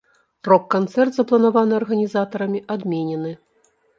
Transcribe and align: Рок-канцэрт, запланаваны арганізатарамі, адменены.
Рок-канцэрт, 0.51 1.11
запланаваны 1.17 1.77
арганізатарамі, 1.81 2.59
адменены. 2.77 3.31